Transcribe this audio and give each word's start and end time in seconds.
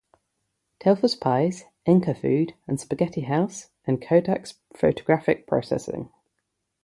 Telfer's 0.79 1.13
Pies, 1.13 1.65
Encafood 1.85 2.55
and 2.67 2.79
Spaghetti 2.79 3.21
House 3.21 3.69
and 3.85 4.01
Kodak's 4.01 4.55
photographic 4.75 5.45
processing. 5.45 6.09